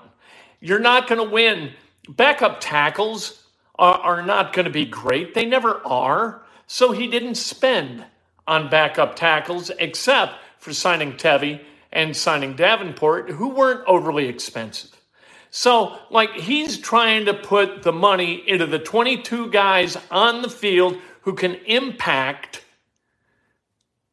You're 0.60 0.80
not 0.80 1.06
going 1.06 1.24
to 1.24 1.32
win. 1.32 1.72
Backup 2.08 2.60
tackles 2.60 3.44
are, 3.76 3.98
are 3.98 4.22
not 4.22 4.52
going 4.52 4.64
to 4.64 4.70
be 4.70 4.84
great. 4.84 5.34
They 5.34 5.44
never 5.44 5.80
are. 5.86 6.42
So 6.66 6.90
he 6.90 7.06
didn't 7.06 7.36
spend 7.36 8.04
on 8.48 8.68
backup 8.68 9.14
tackles 9.14 9.70
except 9.78 10.34
for 10.58 10.72
signing 10.72 11.12
Tevi 11.12 11.60
and 11.92 12.16
signing 12.16 12.56
Davenport, 12.56 13.30
who 13.30 13.50
weren't 13.50 13.86
overly 13.86 14.26
expensive. 14.26 14.90
So, 15.50 15.96
like, 16.10 16.32
he's 16.32 16.78
trying 16.78 17.26
to 17.26 17.34
put 17.34 17.84
the 17.84 17.92
money 17.92 18.42
into 18.44 18.66
the 18.66 18.80
22 18.80 19.50
guys 19.50 19.96
on 20.10 20.42
the 20.42 20.50
field 20.50 20.96
who 21.20 21.34
can 21.34 21.54
impact 21.66 22.63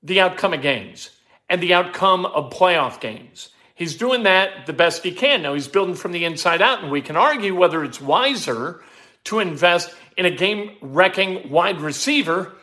the 0.03 0.20
outcome 0.20 0.53
of 0.53 0.62
games 0.62 1.10
and 1.50 1.62
the 1.62 1.74
outcome 1.74 2.25
of 2.25 2.51
playoff 2.51 3.00
games. 3.00 3.50
He's 3.75 3.96
doing 3.96 4.24
that 4.24 4.67
the 4.67 4.74
best 4.74 5.03
he 5.03 5.12
can. 5.12 5.41
Now, 5.41 5.53
he's 5.53 5.67
building 5.67 5.96
from 5.96 6.12
the 6.12 6.25
inside 6.25 6.62
out, 6.62 6.84
and 6.84 6.91
we 6.91 7.01
can 7.01 7.17
argue 7.17 7.55
whether 7.55 7.84
it's 7.84 8.00
wiser 8.00 8.81
to 9.25 9.39
invest 9.39 9.93
in 10.17 10.25
a 10.25 10.31
game 10.31 10.77
wrecking 10.81 11.50
wide 11.50 11.81
receiver. 11.81 12.53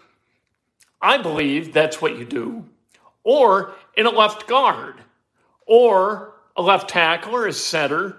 I 1.00 1.18
believe 1.18 1.72
that's 1.72 2.00
what 2.00 2.18
you 2.18 2.24
do. 2.24 2.64
Or 3.24 3.74
in 3.96 4.06
a 4.06 4.10
left 4.10 4.46
guard, 4.46 4.94
or 5.66 6.34
a 6.56 6.62
left 6.62 6.88
tackle, 6.88 7.34
or 7.34 7.46
a 7.46 7.52
center. 7.52 8.16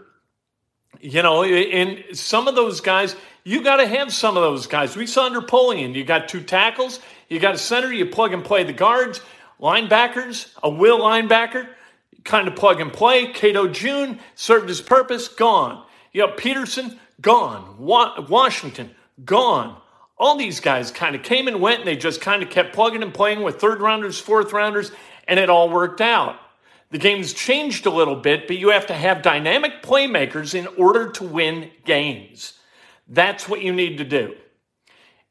You 1.01 1.23
know, 1.23 1.45
in 1.45 2.15
some 2.15 2.47
of 2.47 2.55
those 2.55 2.81
guys, 2.81 3.15
you 3.43 3.63
got 3.63 3.77
to 3.77 3.87
have 3.87 4.13
some 4.13 4.35
of 4.35 4.43
those 4.43 4.67
guys. 4.67 4.95
We 4.95 5.07
saw 5.07 5.25
under 5.25 5.41
Polian, 5.41 5.95
you 5.95 6.03
got 6.03 6.27
two 6.27 6.41
tackles, 6.41 6.99
you 7.29 7.39
got 7.39 7.55
a 7.55 7.59
center, 7.59 7.93
you 7.93 8.07
plug 8.07 8.33
and 8.33 8.43
play 8.43 8.63
the 8.63 8.73
guards, 8.73 9.21
linebackers, 9.61 10.51
a 10.63 10.69
will 10.69 10.99
linebacker, 10.99 11.67
kind 12.23 12.47
of 12.47 12.55
plug 12.55 12.81
and 12.81 12.91
play. 12.91 13.27
Cato 13.27 13.67
June 13.67 14.19
served 14.35 14.67
his 14.67 14.81
purpose, 14.81 15.27
gone. 15.27 15.85
You 16.11 16.25
know, 16.25 16.33
Peterson, 16.33 16.99
gone. 17.21 17.75
Wa- 17.77 18.19
Washington, 18.27 18.91
gone. 19.23 19.79
All 20.17 20.35
these 20.35 20.59
guys 20.59 20.91
kind 20.91 21.15
of 21.15 21.23
came 21.23 21.47
and 21.47 21.61
went, 21.61 21.79
and 21.79 21.87
they 21.87 21.95
just 21.95 22.19
kind 22.19 22.43
of 22.43 22.49
kept 22.49 22.73
plugging 22.73 23.03
and 23.03 23.13
playing 23.13 23.41
with 23.41 23.59
third 23.59 23.79
rounders, 23.79 24.19
fourth 24.19 24.51
rounders, 24.51 24.91
and 25.27 25.39
it 25.39 25.49
all 25.49 25.69
worked 25.69 26.01
out. 26.01 26.35
The 26.91 26.97
game's 26.97 27.33
changed 27.33 27.85
a 27.85 27.91
little 27.91 28.15
bit, 28.15 28.47
but 28.47 28.57
you 28.57 28.69
have 28.69 28.87
to 28.87 28.95
have 28.95 29.21
dynamic 29.21 29.83
playmakers 29.83 30.55
in 30.55 30.67
order 30.77 31.11
to 31.11 31.23
win 31.23 31.69
games. 31.85 32.53
That's 33.07 33.47
what 33.47 33.61
you 33.61 33.71
need 33.71 33.99
to 33.99 34.03
do. 34.03 34.35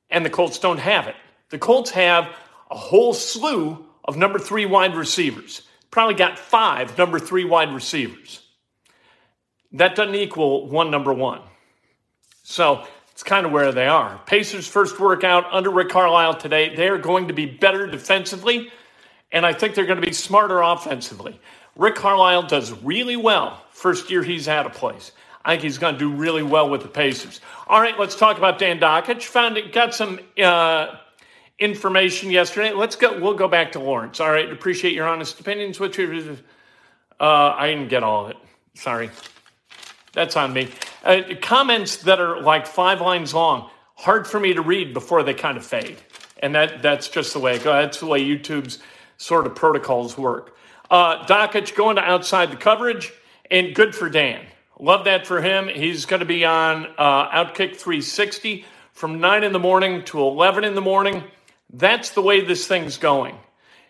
And 0.09 0.25
the 0.25 0.31
Colts 0.31 0.59
don't 0.59 0.79
have 0.79 1.09
it. 1.09 1.17
The 1.51 1.59
Colts 1.59 1.91
have 1.91 2.29
a 2.71 2.77
whole 2.77 3.15
slew 3.15 3.87
of 4.05 4.17
number 4.17 4.39
three 4.39 4.67
wide 4.67 4.95
receivers. 4.95 5.63
Probably 5.91 6.15
got 6.15 6.39
five 6.39 6.97
number 6.99 7.19
three 7.19 7.45
wide 7.45 7.73
receivers. 7.73 8.43
That 9.73 9.95
doesn't 9.95 10.15
equal 10.15 10.69
one 10.69 10.91
number 10.91 11.13
one. 11.13 11.41
So 12.43 12.87
it's 13.13 13.23
kind 13.23 13.45
of 13.45 13.53
where 13.53 13.73
they 13.73 13.87
are. 13.87 14.21
Pacers' 14.27 14.67
first 14.67 14.99
workout 14.99 15.45
under 15.53 15.71
Rick 15.71 15.91
Carlisle 15.91 16.35
today. 16.35 16.75
They 16.75 16.89
are 16.89 16.99
going 16.99 17.29
to 17.29 17.35
be 17.35 17.47
better 17.47 17.87
defensively, 17.87 18.71
and 19.33 19.45
I 19.45 19.53
think 19.53 19.75
they're 19.75 19.87
going 19.87 20.01
to 20.01 20.07
be 20.07 20.15
smarter 20.15 20.61
offensively. 20.61 21.41
Rick 21.77 21.97
Carlisle 21.97 22.45
does 22.45 22.73
really 22.83 23.17
well 23.17 23.63
first 23.71 24.11
year 24.11 24.23
he's 24.23 24.49
out 24.49 24.67
of 24.67 24.73
place. 24.73 25.13
I 25.45 25.53
think 25.53 25.63
he's 25.63 25.79
going 25.79 25.95
to 25.95 25.99
do 25.99 26.13
really 26.13 26.43
well 26.43 26.69
with 26.69 26.83
the 26.83 26.89
Pacers. 26.89 27.41
All 27.69 27.81
right, 27.81 27.99
let's 27.99 28.17
talk 28.17 28.37
about 28.39 28.59
Dan 28.59 28.81
Dakich. 28.81 29.25
Found 29.25 29.57
it, 29.57 29.73
got 29.73 29.95
some 29.95 30.21
uh, 30.43 30.97
information 31.59 32.31
yesterday. 32.31 32.73
Let's 32.73 32.97
go. 32.97 33.19
We'll 33.21 33.35
go 33.35 33.49
back 33.49 33.73
to 33.73 33.81
Lawrence. 33.81 34.21
All 34.21 34.31
right, 34.31 34.51
appreciate 34.51 34.95
your 34.95 35.09
honest 35.09 35.39
opinions. 35.41 35.81
Your? 35.81 36.43
Uh, 37.21 37.55
I 37.57 37.69
didn't 37.69 37.89
get 37.89 38.03
all 38.03 38.27
of 38.27 38.31
it. 38.31 38.37
Sorry. 38.75 39.11
That's 40.13 40.37
on 40.37 40.53
me. 40.53 40.69
Uh, 41.05 41.23
comments 41.41 41.99
that 41.99 42.21
are 42.21 42.41
like 42.41 42.67
five 42.67 43.01
lines 43.01 43.35
long, 43.35 43.71
hard 43.97 44.27
for 44.27 44.41
me 44.41 44.55
to 44.55 44.63
read 44.63 44.95
before 44.95 45.23
they 45.23 45.35
kind 45.35 45.57
of 45.57 45.65
fade. 45.65 45.97
And 46.41 46.55
that, 46.55 46.83
that's 46.83 47.09
just 47.09 47.33
the 47.33 47.41
way 47.41 47.57
it 47.57 47.65
goes. 47.65 47.85
That's 47.85 48.01
the 48.01 48.07
way 48.07 48.25
YouTube's 48.25 48.79
sort 49.17 49.47
of 49.47 49.55
protocols 49.55 50.17
work. 50.17 50.57
Uh, 50.91 51.25
Dakich 51.27 51.75
going 51.75 51.97
to 51.97 52.03
Outkick 52.03 52.51
the 52.51 52.57
Coverage, 52.57 53.13
and 53.51 53.75
good 53.75 53.95
for 53.95 54.09
Dan. 54.09 54.47
Love 54.81 55.05
that 55.05 55.27
for 55.27 55.43
him. 55.43 55.69
He's 55.69 56.07
going 56.07 56.21
to 56.21 56.27
be 56.27 56.45
on 56.45 56.87
uh, 56.97 57.29
Outkick 57.31 57.77
360 57.77 58.65
from 58.93 59.21
9 59.21 59.45
in 59.45 59.53
the 59.53 59.59
morning 59.59 60.05
to 60.05 60.21
11 60.21 60.65
in 60.65 60.75
the 60.75 60.81
morning. 60.81 61.25
That's 61.71 62.11
the 62.11 62.23
way 62.23 62.41
this 62.41 62.67
thing's 62.67 62.97
going. 62.97 63.37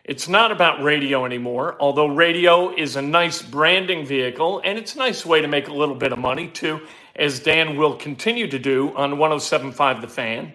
It's 0.05 0.29
not 0.29 0.51
about 0.51 0.83
radio 0.83 1.27
anymore, 1.27 1.77
although 1.79 2.07
radio 2.07 2.75
is 2.75 2.97
a 2.97 3.03
nice 3.03 3.43
branding 3.43 4.07
vehicle 4.07 4.63
and 4.65 4.79
it's 4.79 4.95
a 4.95 4.99
nice 4.99 5.27
way 5.27 5.43
to 5.43 5.49
make 5.49 5.69
a 5.69 5.75
little 5.75 5.95
bit 5.95 6.13
of 6.13 6.19
money 6.19 6.49
too, 6.49 6.81
as 7.15 7.41
Dan 7.41 7.77
will 7.77 7.95
continue 7.95 8.49
to 8.49 8.59
do 8.59 8.89
on 8.97 9.19
1075 9.19 10.01
The 10.01 10.09
Fan. 10.09 10.55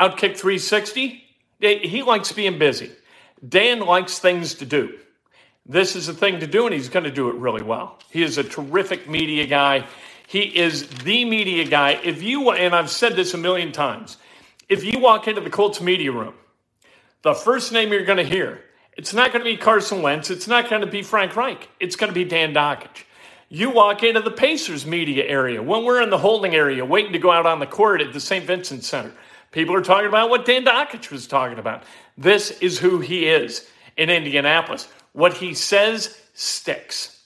Outkick 0.00 0.36
360, 0.36 1.22
he 1.60 2.02
likes 2.02 2.32
being 2.32 2.58
busy. 2.58 2.90
Dan 3.46 3.80
likes 3.80 4.18
things 4.18 4.54
to 4.54 4.66
do. 4.66 4.98
This 5.64 5.96
is 5.96 6.08
a 6.08 6.14
thing 6.14 6.40
to 6.40 6.46
do, 6.46 6.66
and 6.66 6.74
he's 6.74 6.88
going 6.88 7.04
to 7.04 7.10
do 7.10 7.28
it 7.28 7.34
really 7.36 7.62
well. 7.62 7.98
He 8.10 8.22
is 8.22 8.38
a 8.38 8.44
terrific 8.44 9.08
media 9.08 9.46
guy. 9.46 9.86
He 10.26 10.40
is 10.40 10.88
the 10.88 11.24
media 11.24 11.64
guy. 11.64 12.00
If 12.02 12.22
you, 12.22 12.50
and 12.50 12.74
I've 12.74 12.90
said 12.90 13.16
this 13.16 13.34
a 13.34 13.38
million 13.38 13.72
times, 13.72 14.16
if 14.68 14.84
you 14.84 14.98
walk 14.98 15.28
into 15.28 15.40
the 15.40 15.50
Colts 15.50 15.80
media 15.80 16.12
room, 16.12 16.34
the 17.22 17.34
first 17.34 17.72
name 17.72 17.92
you're 17.92 18.04
going 18.04 18.18
to 18.18 18.24
hear, 18.24 18.62
it's 18.96 19.12
not 19.12 19.32
going 19.32 19.44
to 19.44 19.50
be 19.50 19.56
Carson 19.56 20.02
Wentz. 20.02 20.30
It's 20.30 20.48
not 20.48 20.70
going 20.70 20.80
to 20.80 20.86
be 20.86 21.02
Frank 21.02 21.36
Reich. 21.36 21.68
It's 21.78 21.96
going 21.96 22.08
to 22.08 22.14
be 22.14 22.24
Dan 22.24 22.54
Dakich. 22.54 23.04
You 23.48 23.70
walk 23.70 24.02
into 24.02 24.20
the 24.20 24.30
Pacers 24.30 24.86
media 24.86 25.24
area 25.24 25.62
when 25.62 25.84
we're 25.84 26.02
in 26.02 26.10
the 26.10 26.18
holding 26.18 26.54
area 26.54 26.84
waiting 26.84 27.12
to 27.12 27.18
go 27.18 27.30
out 27.30 27.46
on 27.46 27.60
the 27.60 27.66
court 27.66 28.00
at 28.00 28.12
the 28.12 28.20
St. 28.20 28.44
Vincent 28.44 28.82
Center. 28.82 29.12
People 29.52 29.74
are 29.76 29.82
talking 29.82 30.08
about 30.08 30.30
what 30.30 30.44
Dan 30.44 30.64
Dakich 30.64 31.10
was 31.10 31.26
talking 31.26 31.58
about. 31.58 31.84
This 32.18 32.50
is 32.60 32.78
who 32.78 32.98
he 32.98 33.26
is 33.26 33.68
in 33.96 34.10
Indianapolis. 34.10 34.88
What 35.12 35.34
he 35.34 35.54
says 35.54 36.18
sticks. 36.34 37.22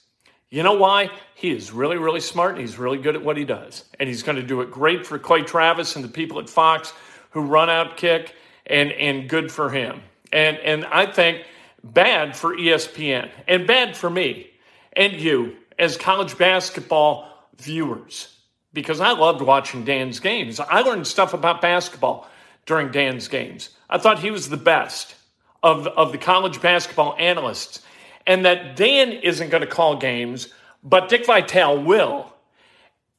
You 0.49 0.63
know 0.63 0.73
why? 0.73 1.09
He 1.33 1.51
is 1.51 1.71
really, 1.71 1.97
really 1.97 2.19
smart 2.19 2.51
and 2.51 2.61
he's 2.61 2.77
really 2.77 2.97
good 2.97 3.15
at 3.15 3.23
what 3.23 3.37
he 3.37 3.45
does. 3.45 3.85
And 3.99 4.07
he's 4.07 4.21
going 4.21 4.35
to 4.35 4.43
do 4.43 4.61
it 4.61 4.69
great 4.69 5.07
for 5.07 5.17
Clay 5.17 5.41
Travis 5.41 5.95
and 5.95 6.03
the 6.05 6.09
people 6.09 6.39
at 6.39 6.49
Fox 6.49 6.93
who 7.31 7.41
run 7.41 7.67
Outkick 7.67 8.31
and 8.65 8.91
and 8.91 9.27
good 9.29 9.51
for 9.51 9.69
him. 9.69 10.01
And 10.31 10.57
and 10.57 10.85
I 10.85 11.05
think 11.05 11.43
bad 11.83 12.35
for 12.35 12.55
ESPN 12.55 13.29
and 13.47 13.65
bad 13.67 13.97
for 13.97 14.09
me 14.09 14.51
and 14.93 15.13
you 15.13 15.55
as 15.79 15.97
college 15.97 16.37
basketball 16.37 17.27
viewers 17.57 18.37
because 18.73 19.01
I 19.01 19.11
loved 19.11 19.41
watching 19.41 19.83
Dan's 19.83 20.19
games. 20.19 20.59
I 20.59 20.81
learned 20.81 21.07
stuff 21.07 21.33
about 21.33 21.61
basketball 21.61 22.27
during 22.65 22.91
Dan's 22.91 23.27
games. 23.27 23.69
I 23.89 23.97
thought 23.97 24.19
he 24.19 24.31
was 24.31 24.49
the 24.49 24.57
best 24.57 25.15
of, 25.63 25.87
of 25.87 26.11
the 26.11 26.17
college 26.17 26.61
basketball 26.61 27.15
analysts. 27.17 27.81
And 28.27 28.45
that 28.45 28.75
Dan 28.75 29.11
isn't 29.11 29.49
going 29.49 29.61
to 29.61 29.67
call 29.67 29.97
games, 29.97 30.53
but 30.83 31.09
Dick 31.09 31.25
Vitale 31.25 31.81
will, 31.81 32.31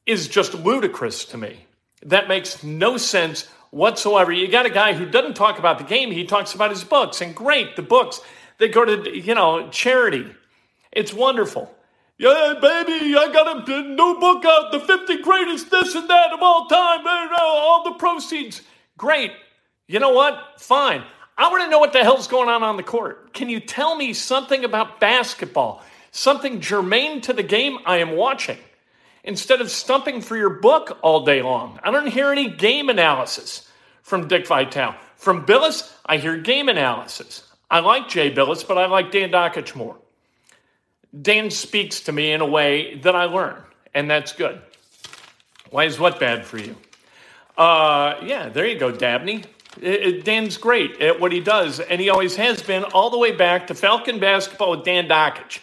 is 0.05 0.27
just 0.27 0.53
ludicrous 0.53 1.25
to 1.25 1.37
me. 1.37 1.65
That 2.03 2.27
makes 2.27 2.63
no 2.63 2.97
sense 2.97 3.47
whatsoever. 3.73 4.31
You 4.31 4.47
got 4.47 4.65
a 4.65 4.69
guy 4.69 4.93
who 4.93 5.05
doesn't 5.05 5.35
talk 5.35 5.59
about 5.59 5.79
the 5.79 5.83
game, 5.83 6.11
he 6.11 6.25
talks 6.25 6.53
about 6.53 6.69
his 6.69 6.83
books. 6.83 7.21
And 7.21 7.35
great, 7.35 7.75
the 7.75 7.81
books, 7.81 8.21
they 8.59 8.69
go 8.69 8.85
to, 8.85 9.17
you 9.17 9.35
know, 9.35 9.69
charity. 9.69 10.33
It's 10.91 11.13
wonderful. 11.13 11.73
Yeah, 12.19 12.53
baby, 12.61 13.15
I 13.17 13.31
got 13.33 13.67
a 13.67 13.81
new 13.81 14.19
book 14.19 14.45
out, 14.45 14.71
the 14.71 14.79
50 14.79 15.23
greatest 15.23 15.71
this 15.71 15.95
and 15.95 16.07
that 16.07 16.31
of 16.31 16.41
all 16.41 16.67
time, 16.67 17.01
all 17.39 17.83
the 17.83 17.93
proceeds. 17.97 18.61
Great. 18.97 19.31
You 19.87 19.99
know 19.99 20.11
what? 20.11 20.37
Fine. 20.59 21.03
I 21.35 21.49
want 21.49 21.63
to 21.63 21.69
know 21.69 21.79
what 21.79 21.91
the 21.91 22.03
hell's 22.03 22.27
going 22.27 22.49
on 22.49 22.61
on 22.61 22.77
the 22.77 22.83
court. 22.83 23.33
Can 23.33 23.49
you 23.49 23.59
tell 23.59 23.95
me 23.95 24.13
something 24.13 24.63
about 24.63 24.99
basketball? 24.99 25.83
Something 26.11 26.61
germane 26.61 27.21
to 27.21 27.33
the 27.33 27.41
game 27.41 27.79
I 27.85 27.97
am 27.97 28.11
watching? 28.11 28.59
Instead 29.23 29.61
of 29.61 29.71
stumping 29.71 30.21
for 30.21 30.35
your 30.35 30.49
book 30.49 30.97
all 31.01 31.23
day 31.23 31.41
long. 31.41 31.79
I 31.81 31.91
don't 31.91 32.07
hear 32.07 32.31
any 32.31 32.49
game 32.49 32.89
analysis 32.89 33.69
from 34.01 34.27
Dick 34.27 34.45
Vitale. 34.45 34.95
From 35.15 35.45
Bilas, 35.45 35.91
I 36.05 36.17
hear 36.17 36.37
game 36.37 36.67
analysis. 36.67 37.49
I 37.71 37.79
like 37.79 38.09
Jay 38.09 38.33
Bilas, 38.33 38.67
but 38.67 38.77
I 38.77 38.87
like 38.87 39.11
Dan 39.11 39.31
Dakich 39.31 39.75
more. 39.75 39.95
Dan 41.19 41.49
speaks 41.51 42.01
to 42.01 42.11
me 42.11 42.31
in 42.31 42.41
a 42.41 42.45
way 42.45 42.95
that 42.99 43.15
I 43.15 43.25
learn, 43.25 43.55
and 43.93 44.09
that's 44.09 44.33
good. 44.33 44.61
Why 45.69 45.85
is 45.85 45.97
what 45.97 46.19
bad 46.19 46.45
for 46.45 46.57
you? 46.57 46.75
Uh, 47.57 48.15
yeah, 48.23 48.49
there 48.49 48.65
you 48.65 48.77
go, 48.77 48.91
Dabney. 48.91 49.43
Dan's 49.81 50.57
great 50.57 51.01
at 51.01 51.19
what 51.19 51.31
he 51.31 51.39
does, 51.39 51.79
and 51.79 51.99
he 51.99 52.09
always 52.09 52.35
has 52.35 52.61
been, 52.61 52.83
all 52.83 53.09
the 53.09 53.17
way 53.17 53.31
back 53.31 53.67
to 53.67 53.75
Falcon 53.75 54.19
basketball 54.19 54.71
with 54.71 54.83
Dan 54.83 55.07
Dakich. 55.07 55.59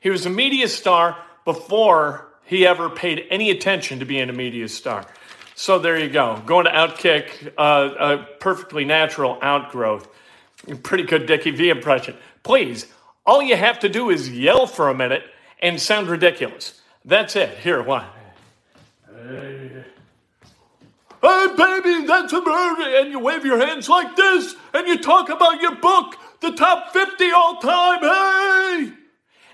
He 0.00 0.10
was 0.10 0.26
a 0.26 0.30
media 0.30 0.66
star 0.66 1.16
before 1.44 2.31
he 2.52 2.66
ever 2.66 2.90
paid 2.90 3.26
any 3.30 3.50
attention 3.50 3.98
to 3.98 4.04
being 4.04 4.28
a 4.28 4.32
media 4.32 4.68
star. 4.68 5.06
So 5.54 5.78
there 5.78 5.98
you 5.98 6.10
go. 6.10 6.40
Going 6.44 6.66
to 6.66 6.70
Outkick, 6.70 7.52
uh, 7.56 7.94
a 7.98 8.18
perfectly 8.40 8.84
natural 8.84 9.38
outgrowth. 9.40 10.06
Pretty 10.82 11.04
good 11.04 11.26
Dickie 11.26 11.50
V 11.50 11.70
impression. 11.70 12.14
Please, 12.42 12.86
all 13.24 13.42
you 13.42 13.56
have 13.56 13.78
to 13.80 13.88
do 13.88 14.10
is 14.10 14.30
yell 14.30 14.66
for 14.66 14.90
a 14.90 14.94
minute 14.94 15.24
and 15.60 15.80
sound 15.80 16.08
ridiculous. 16.08 16.80
That's 17.04 17.36
it. 17.36 17.56
Here, 17.58 17.82
what? 17.82 18.04
Hey. 19.06 19.84
hey, 21.22 21.46
baby, 21.56 22.06
that's 22.06 22.32
a 22.32 22.40
bird. 22.40 22.80
And 23.00 23.10
you 23.10 23.18
wave 23.18 23.46
your 23.46 23.58
hands 23.58 23.88
like 23.88 24.14
this, 24.14 24.54
and 24.74 24.86
you 24.86 24.98
talk 24.98 25.30
about 25.30 25.60
your 25.60 25.76
book, 25.76 26.16
the 26.40 26.52
top 26.52 26.92
50 26.92 27.30
all 27.30 27.56
time. 27.56 28.00
Hey! 28.00 29.01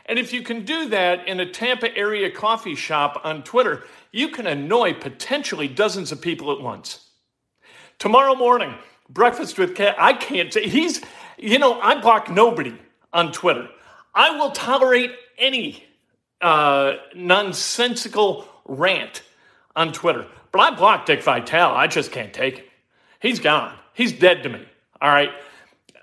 And 0.09 0.19
if 0.19 0.33
you 0.33 0.43
can 0.43 0.65
do 0.65 0.89
that 0.89 1.29
in 1.29 1.39
a 1.39 1.51
Tampa 1.51 1.95
area 1.95 2.31
coffee 2.31 2.75
shop 2.75 3.21
on 3.25 3.43
Twitter, 3.43 3.85
you 4.11 4.29
can 4.29 4.47
annoy 4.47 4.95
potentially 4.95 5.69
dozens 5.69 6.11
of 6.11 6.23
people 6.23 6.51
at 6.51 6.63
once. 6.63 7.11
Tomorrow 7.99 8.35
morning, 8.35 8.75
breakfast 9.11 9.59
with 9.59 9.75
Cat. 9.75 9.97
I 9.99 10.15
can't 10.15 10.51
say 10.51 10.67
he's, 10.67 11.03
you 11.37 11.59
know, 11.59 11.79
I 11.79 12.01
block 12.01 12.31
nobody 12.31 12.75
on 13.13 13.33
Twitter. 13.33 13.69
I 14.15 14.31
will 14.39 14.51
tolerate 14.51 15.13
any 15.37 15.85
uh, 16.41 16.95
nonsensical 17.15 18.49
rant 18.65 19.23
on 19.77 19.93
Twitter, 19.93 20.27
but 20.53 20.61
I 20.61 20.75
blocked 20.75 21.07
Dick 21.07 21.23
Vitale. 21.23 21.77
I 21.77 21.87
just 21.87 22.13
can't 22.13 22.33
take 22.33 22.59
him. 22.59 22.65
He's 23.21 23.41
gone. 23.41 23.77
He's 23.93 24.13
dead 24.13 24.43
to 24.45 24.49
me. 24.49 24.67
All 25.03 25.11
right. 25.11 25.31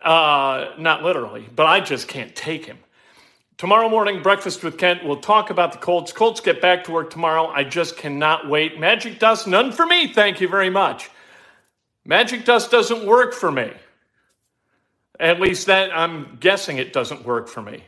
Uh, 0.04 0.76
not 0.78 1.02
literally, 1.02 1.48
but 1.56 1.66
I 1.66 1.80
just 1.80 2.08
can't 2.08 2.36
take 2.36 2.66
him. 2.66 2.78
Tomorrow 3.58 3.88
morning, 3.88 4.22
breakfast 4.22 4.66
with 4.66 4.78
Kent. 4.78 5.06
We'll 5.06 5.22
talk 5.22 5.50
about 5.50 5.72
the 5.72 5.78
Colts. 5.78 6.12
Colts 6.12 6.42
get 6.42 6.62
back 6.62 6.84
to 6.84 6.92
work 6.92 7.10
tomorrow. 7.10 7.48
I 7.48 7.64
just 7.64 7.96
cannot 7.96 8.50
wait. 8.50 8.82
Magic 8.82 9.18
dust, 9.18 9.48
none 9.48 9.72
for 9.72 9.86
me. 9.86 10.12
Thank 10.12 10.42
you 10.42 10.50
very 10.50 10.70
much. 10.70 11.10
Magic 12.04 12.44
dust 12.44 12.70
doesn't 12.70 13.06
work 13.06 13.34
for 13.34 13.50
me. 13.50 13.72
At 15.22 15.40
least 15.40 15.68
that 15.68 15.98
I'm 15.98 16.36
guessing 16.42 16.80
it 16.80 16.92
doesn't 16.92 17.24
work 17.24 17.48
for 17.48 17.62
me. 17.62 17.86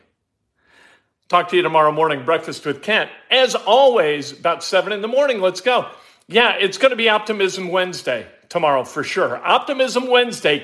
Talk 1.28 1.50
to 1.50 1.58
you 1.58 1.64
tomorrow 1.64 1.92
morning, 1.92 2.24
breakfast 2.24 2.66
with 2.66 2.82
Kent. 2.82 3.12
As 3.30 3.54
always, 3.54 4.32
about 4.32 4.64
seven 4.64 4.94
in 4.94 5.02
the 5.02 5.10
morning. 5.10 5.42
Let's 5.42 5.60
go. 5.60 5.90
Yeah, 6.30 6.56
it's 6.58 6.78
going 6.78 6.92
to 6.92 6.96
be 6.96 7.10
Optimism 7.10 7.68
Wednesday 7.68 8.26
tomorrow 8.48 8.86
for 8.86 9.04
sure. 9.04 9.46
Optimism 9.46 10.08
Wednesday. 10.08 10.64